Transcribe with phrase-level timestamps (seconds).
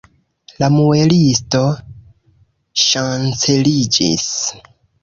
[0.61, 1.61] La muelisto
[2.87, 4.29] ŝanceliĝis.